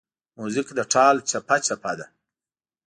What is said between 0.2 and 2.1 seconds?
موزیک د ټال چپهچپه ده.